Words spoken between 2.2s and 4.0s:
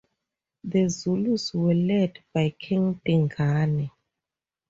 by King Dingane.